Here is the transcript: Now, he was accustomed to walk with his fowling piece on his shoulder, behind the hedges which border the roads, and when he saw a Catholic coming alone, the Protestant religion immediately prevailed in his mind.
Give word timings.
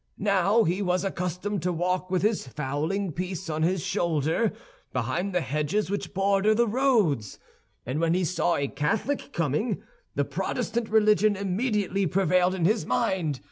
Now, 0.17 0.63
he 0.63 0.81
was 0.81 1.03
accustomed 1.05 1.61
to 1.61 1.71
walk 1.71 2.09
with 2.09 2.23
his 2.23 2.47
fowling 2.47 3.11
piece 3.11 3.51
on 3.51 3.61
his 3.61 3.83
shoulder, 3.83 4.51
behind 4.91 5.31
the 5.31 5.41
hedges 5.41 5.91
which 5.91 6.11
border 6.11 6.55
the 6.55 6.65
roads, 6.67 7.37
and 7.85 7.99
when 7.99 8.15
he 8.15 8.25
saw 8.25 8.55
a 8.55 8.67
Catholic 8.67 9.31
coming 9.31 9.73
alone, 9.73 9.83
the 10.15 10.25
Protestant 10.25 10.89
religion 10.89 11.35
immediately 11.35 12.07
prevailed 12.07 12.55
in 12.55 12.65
his 12.65 12.83
mind. 12.83 13.39